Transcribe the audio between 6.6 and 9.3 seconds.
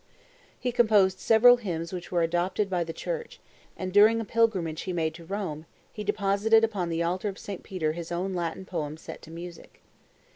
upon the altar of St. Peter his own Latin poems set to